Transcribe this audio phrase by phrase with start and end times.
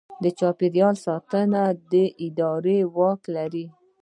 [0.23, 3.65] د چاپیریال ساتنې اداره واک لري؟